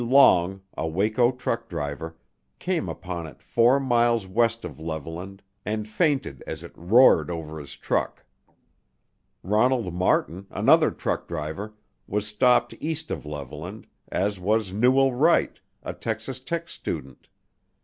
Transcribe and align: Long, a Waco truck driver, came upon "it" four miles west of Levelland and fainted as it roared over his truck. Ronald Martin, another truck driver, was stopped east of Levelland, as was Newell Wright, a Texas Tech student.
Long, 0.03 0.63
a 0.75 0.87
Waco 0.87 1.31
truck 1.31 1.69
driver, 1.69 2.17
came 2.57 2.89
upon 2.89 3.27
"it" 3.27 3.43
four 3.43 3.79
miles 3.79 4.25
west 4.25 4.65
of 4.65 4.79
Levelland 4.79 5.41
and 5.63 5.87
fainted 5.87 6.43
as 6.47 6.63
it 6.63 6.71
roared 6.75 7.29
over 7.29 7.59
his 7.59 7.75
truck. 7.77 8.25
Ronald 9.43 9.93
Martin, 9.93 10.47
another 10.49 10.89
truck 10.89 11.27
driver, 11.27 11.75
was 12.07 12.25
stopped 12.25 12.73
east 12.79 13.11
of 13.11 13.25
Levelland, 13.27 13.85
as 14.11 14.39
was 14.39 14.73
Newell 14.73 15.13
Wright, 15.13 15.59
a 15.83 15.93
Texas 15.93 16.39
Tech 16.39 16.67
student. 16.67 17.27